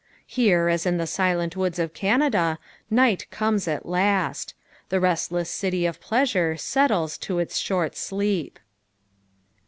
[0.25, 2.57] Here, as in the silent woods of Canada,
[2.89, 4.55] night comes at last.
[4.89, 8.57] The restless city of pleasure settles to its short sleep.